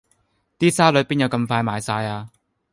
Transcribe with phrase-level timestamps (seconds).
[0.57, 2.27] 啲沙律邊有咁快賣晒呀